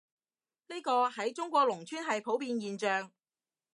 [0.65, 3.11] 呢個，喺中國農村係普遍現象